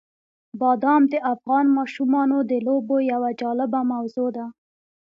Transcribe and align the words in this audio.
بادام 0.59 1.01
د 1.11 1.13
افغان 1.33 1.65
ماشومانو 1.77 2.37
د 2.51 2.53
لوبو 2.67 2.95
یوه 3.11 3.29
جالبه 3.41 3.81
موضوع 3.93 4.29
ده. 4.37 4.45